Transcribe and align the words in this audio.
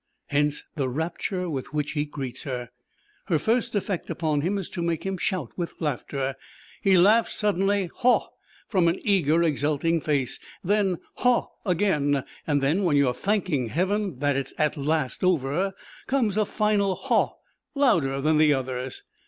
Hence 0.29 0.63
the 0.75 0.89
rapture 0.89 1.47
with 1.47 1.75
which 1.75 1.91
he 1.91 2.05
greets 2.05 2.41
her. 2.41 2.71
Her 3.25 3.37
first 3.37 3.75
effect 3.75 4.09
upon 4.09 4.41
him 4.41 4.57
is 4.57 4.67
to 4.71 4.81
make 4.81 5.05
him 5.05 5.15
shout 5.15 5.51
with 5.55 5.75
laughter. 5.79 6.33
He 6.81 6.97
laughs 6.97 7.35
suddenly 7.35 7.87
haw 7.97 8.29
from 8.67 8.87
an 8.87 8.99
eager 9.03 9.43
exulting 9.43 10.01
face, 10.01 10.39
then 10.63 10.97
haw 11.17 11.49
again, 11.67 12.23
and 12.47 12.63
then, 12.63 12.81
when 12.81 12.95
you 12.97 13.09
are 13.09 13.13
thanking 13.13 13.67
heaven 13.67 14.17
that 14.17 14.35
it 14.35 14.47
is 14.47 14.53
at 14.57 14.75
last 14.75 15.23
over, 15.23 15.71
comes 16.07 16.35
a 16.35 16.45
final 16.45 16.95
haw, 16.95 17.35
louder 17.75 18.19
than 18.21 18.39
the 18.39 18.55
others. 18.55 19.03